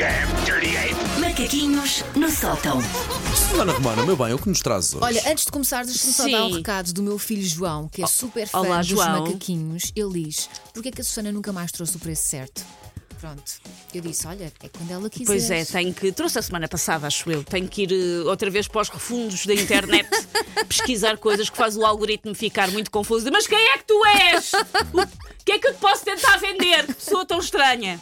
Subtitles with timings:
[0.00, 1.20] damn dirty ape!
[1.20, 2.78] Macaquinhos no sótão.
[3.60, 5.04] Ana Romana, meu bem, o que nos traz hoje?
[5.04, 8.06] Olha, antes de começar, deixa-me só dar um recado do meu filho João, que é
[8.06, 9.26] super fã olá, dos João.
[9.26, 9.92] macaquinhos.
[9.94, 12.64] Ele diz: Porquê é que a Susana nunca mais trouxe o preço certo?
[13.20, 13.42] Pronto.
[13.92, 15.26] Eu disse: Olha, é quando ela quiser.
[15.26, 16.10] Pois é, tenho que.
[16.12, 17.44] Trouxe a semana passada, acho eu.
[17.44, 20.08] Tenho que ir eh, outra vez para os refundos da internet
[20.66, 23.30] pesquisar coisas que faz o algoritmo ficar muito confuso.
[23.30, 24.52] Mas quem é que tu és?
[24.94, 26.86] O que é que eu te posso tentar vender?
[26.86, 28.00] Que pessoa tão estranha.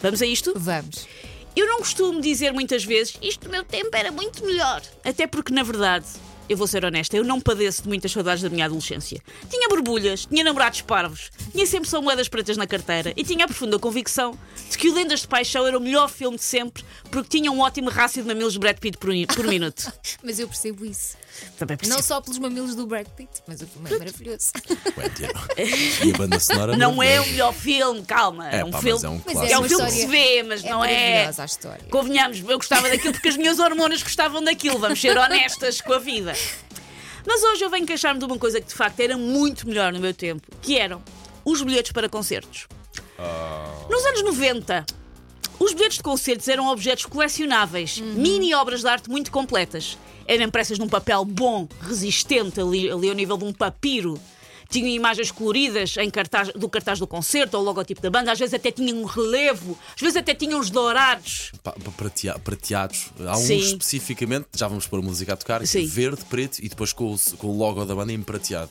[0.00, 0.52] Vamos a isto?
[0.56, 1.06] Vamos.
[1.54, 4.82] Eu não costumo dizer muitas vezes isto no meu tempo era muito melhor.
[5.02, 6.06] Até porque, na verdade,
[6.48, 9.22] eu vou ser honesta, eu não padeço de muitas saudades da minha adolescência.
[9.50, 13.48] Tinha borbulhas, tinha namorados parvos, tinha sempre só moedas pretas na carteira e tinha a
[13.48, 14.38] profunda convicção
[14.70, 17.60] de que o Lendas de Paixão era o melhor filme de sempre porque tinha um
[17.60, 19.90] ótimo rácio de mamilos de Brad Pitt por, por minuto.
[20.22, 21.16] Mas eu percebo isso.
[21.58, 21.96] Também percebo.
[21.96, 24.52] Não só pelos mamilos do Brad Pitt, mas o filme é maravilhoso.
[26.04, 26.76] E a banda sonora?
[26.76, 28.50] Não é o melhor filme, calma.
[28.50, 29.02] É, É um pá, filme.
[29.02, 29.52] mas é um Mas clássico.
[29.54, 31.26] É um filme que se vê, mas É não é.
[31.36, 31.84] a história.
[31.90, 35.98] Convenhamos, eu gostava daquilo porque as minhas hormonas gostavam daquilo, vamos ser honestas com a
[35.98, 36.34] vida.
[37.26, 39.98] Mas hoje eu venho queixar-me de uma coisa que de facto era muito melhor no
[39.98, 41.02] meu tempo, que eram
[41.46, 42.66] os bilhetes para concertos.
[43.88, 44.84] Nos anos 90,
[45.58, 49.96] os bilhetes de concertos eram objetos colecionáveis, mini obras de arte muito completas.
[50.26, 54.20] Eram impressas num papel bom, resistente, ali, ali ao nível de um papiro.
[54.68, 58.38] Tinham imagens coloridas em cartaz, do cartaz do concerto ou o logotipo da banda, às
[58.40, 61.52] vezes até tinham um relevo, às vezes até tinham os dourados.
[61.62, 63.06] Pa- pa- pratea- prateados.
[63.24, 65.86] Há uns especificamente, já vamos pôr a música a tocar, é Sim.
[65.86, 68.70] verde, preto e depois com o, com o logo da banda em prateado.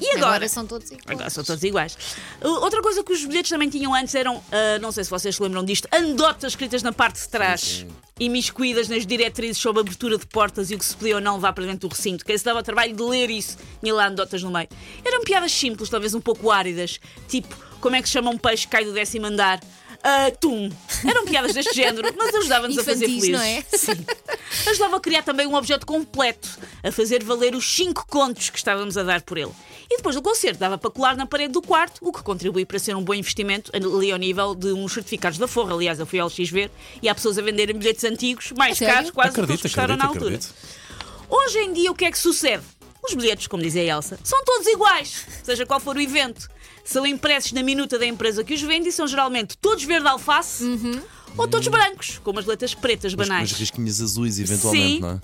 [0.00, 0.26] E agora?
[0.26, 1.06] Agora são todos iguais.
[1.08, 1.96] Agora são todos iguais.
[2.42, 4.42] Uh, Outra coisa que os bilhetes também tinham antes eram, uh,
[4.80, 7.86] não sei se vocês se lembram disto, anedotas escritas na parte de trás,
[8.18, 11.34] imiscuídas nas diretrizes sobre a abertura de portas e o que se podia ou não
[11.36, 12.24] levar para dentro do recinto.
[12.24, 14.68] Quem se dava o trabalho de ler isso, tinha lá anedotas no meio.
[15.04, 18.66] Eram piadas simples, talvez um pouco áridas, tipo, como é que se chama um peixe
[18.66, 19.60] que cai do décimo andar?
[20.02, 20.70] Atum.
[21.06, 23.30] Eram piadas deste género, mas ajudavam-nos a fazer felizes.
[23.30, 23.62] não é?
[23.72, 24.06] Sim.
[24.68, 28.96] Ajudava a criar também um objeto completo, a fazer valer os cinco contos que estávamos
[28.96, 29.52] a dar por ele.
[29.90, 32.78] E depois do concerto dava para colar na parede do quarto, o que contribui para
[32.78, 35.74] ser um bom investimento ali ao nível de uns certificados da Forra.
[35.74, 36.70] Aliás, eu fui ao LX ver
[37.02, 40.06] e há pessoas a venderem bilhetes antigos, mais caros, quase que Acredito, eles custaram na
[40.06, 40.36] altura.
[40.36, 40.54] acredito.
[41.28, 42.62] Hoje em dia, o que é que sucede?
[43.10, 46.48] Os bilhetes, como dizia a Elsa, são todos iguais, seja qual for o evento.
[46.84, 50.64] São impressos na minuta da empresa que os vende e são geralmente todos verde alface
[51.36, 53.50] ou todos brancos, com umas letras pretas Mas, banais.
[53.50, 55.00] mas risquinhas azuis, eventualmente, Sim.
[55.00, 55.20] não é?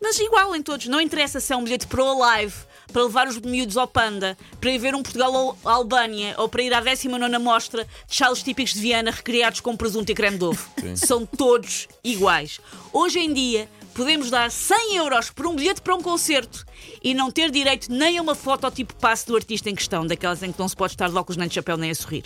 [0.00, 2.54] Mas igual em todos, não interessa se é um bilhete para o Alive,
[2.92, 6.80] para levar os miúdos ao Panda, para ir ver um Portugal-Albânia ou para ir à
[6.80, 10.70] 19 mostra de chalos típicos de Viana recriados com presunto e creme de ovo.
[10.94, 12.60] São todos iguais.
[12.92, 13.68] Hoje em dia,
[13.98, 16.64] podemos dar 100 euros por um bilhete para um concerto
[17.02, 20.40] e não ter direito nem a uma foto tipo passe do artista em questão, daquelas
[20.40, 22.22] em que não se pode estar de óculos nem de chapéu nem a sorrir.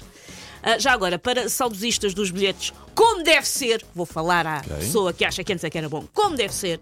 [0.62, 4.76] Ah, já agora, para saudosistas dos bilhetes, como deve ser, vou falar à Ok.
[4.76, 6.78] pessoa que acha que antes é que era bom, como deve ser.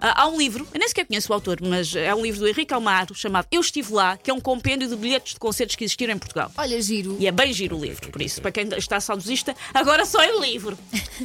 [0.00, 2.48] Ah, há um livro, eu nem sequer conheço o autor, mas é um livro do
[2.48, 5.84] Henrique Almaro chamado Eu Estive Lá, que é um compêndio de bilhetes de concertos que
[5.84, 6.50] existiram em Portugal.
[6.56, 7.16] Olha, giro.
[7.18, 10.38] E é bem giro o livro, por isso, para quem está saudosista, agora só é
[10.40, 10.76] livro.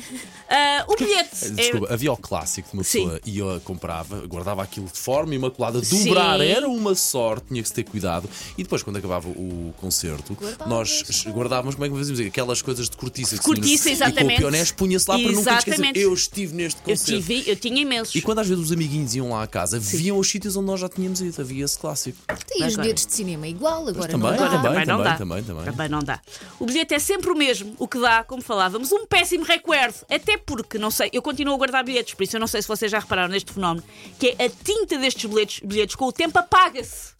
[0.53, 1.45] Ah, o bilhete.
[1.45, 3.03] é- Desculpa, havia o clássico de uma Sim.
[3.07, 6.03] pessoa ia, comprava, guardava aquilo de forma imaculada, Sim.
[6.05, 8.29] dobrar era uma sorte, tinha que se ter cuidado.
[8.57, 10.67] E depois, quando acabava o concerto, Guardavas.
[10.67, 12.25] nós guardávamos, como é que fazíamos?
[12.27, 13.37] Aquelas coisas de cortiça.
[13.37, 14.33] que Cortiça, tínhamos- E com exatamente.
[14.35, 15.69] o pionés punha-se lá para nunca esquecer.
[15.71, 15.99] Exatamente.
[15.99, 17.21] Eu estive neste eu, concerto.
[17.25, 18.13] tive, eu tinha imensos.
[18.15, 20.79] E quando às vezes os amiguinhos iam lá à casa, viam os sítios onde nós
[20.79, 22.17] já tínhamos ido, havia esse clássico.
[22.55, 24.45] E os bilhetes de cinema igual, agora também, não dá.
[24.45, 25.15] Agora também, não dá.
[25.15, 25.89] também, também.
[25.89, 26.21] não dá.
[26.59, 29.95] O bilhete é sempre o mesmo, o que dá, como falávamos, um péssimo recuerdo.
[30.09, 32.67] Até porque, não sei, eu continuo a guardar bilhetes, por isso eu não sei se
[32.67, 33.85] vocês já repararam neste fenómeno,
[34.19, 37.11] que é a tinta destes bilhetes, bilhetes com o tempo apaga-se.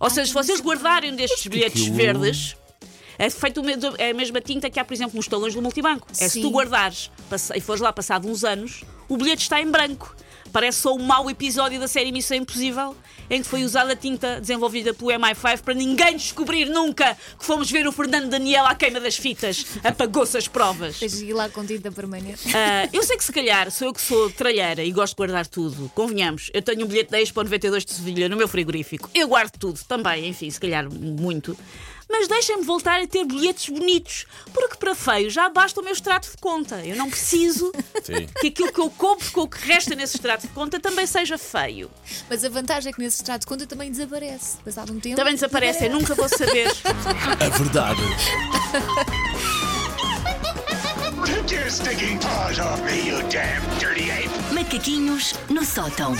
[0.00, 2.56] Ou seja, se vocês guardarem destes bilhetes aquilo- verdes.
[3.18, 3.62] É feito
[3.98, 6.08] é a mesma tinta que há, por exemplo, nos talões do multibanco.
[6.18, 6.42] É se Sim.
[6.42, 7.08] tu guardares
[7.54, 10.16] e fores lá passado uns anos, o bilhete está em branco.
[10.50, 12.94] Parece só um mau episódio da série Missão Impossível,
[13.30, 17.70] em que foi usada a tinta desenvolvida pelo MI5 para ninguém descobrir nunca que fomos
[17.70, 19.64] ver o Fernando Daniel à queima das fitas.
[19.82, 20.98] Apagou-se as provas.
[20.98, 22.54] Tens ir lá com tinta permanente.
[22.54, 25.46] Ah, eu sei que se calhar sou eu que sou tralheira e gosto de guardar
[25.46, 25.90] tudo.
[25.94, 29.10] Convenhamos, eu tenho um bilhete da Expo 92 de Sevilha no meu frigorífico.
[29.14, 31.56] Eu guardo tudo também, enfim, se calhar muito.
[32.12, 36.30] Mas deixem-me voltar a ter bilhetes bonitos, porque para feio já basta o meu extrato
[36.30, 36.84] de conta.
[36.84, 37.72] Eu não preciso
[38.04, 38.28] Sim.
[38.38, 41.38] que aquilo que eu compro com o que resta nesse extrato de conta também seja
[41.38, 41.90] feio.
[42.28, 44.58] Mas a vantagem é que nesse extrato de conta também desaparece.
[44.58, 45.16] Passado um tempo.
[45.16, 46.68] Também desaparece, eu nunca vou saber.
[47.40, 48.02] A verdade.
[51.24, 54.30] Take your stinking paws off me, you damn dirty ape!
[54.54, 56.14] Macaquinhos no sótão.